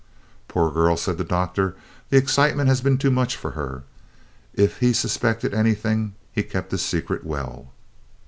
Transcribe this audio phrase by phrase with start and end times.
[0.47, 1.75] "Poor girl," said the Doctor,
[2.09, 3.83] "the excitement has been too much for her."
[4.55, 7.71] If he suspected anything he kept his secret well.